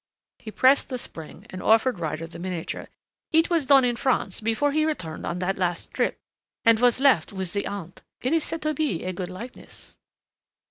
[0.39, 2.87] He pressed the spring and offered Ryder the miniature.
[3.31, 6.17] "It was done in France before he returned on that last trip,
[6.65, 8.01] and was left with the aunt.
[8.19, 9.95] It is said to be a good likeness."